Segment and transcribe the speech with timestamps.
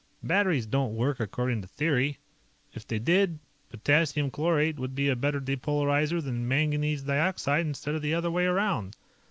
[0.23, 2.17] Batteries don't work according to theory.
[2.73, 3.37] If they did,
[3.69, 8.47] potassium chlorate would be a better depolarizer than manganese dioxide, instead of the other way
[8.47, 8.95] around.